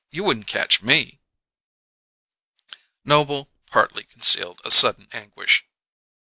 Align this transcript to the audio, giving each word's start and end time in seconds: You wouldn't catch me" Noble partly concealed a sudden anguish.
You 0.09 0.23
wouldn't 0.23 0.47
catch 0.47 0.81
me" 0.81 1.19
Noble 3.05 3.51
partly 3.67 4.03
concealed 4.03 4.59
a 4.65 4.71
sudden 4.71 5.07
anguish. 5.11 5.63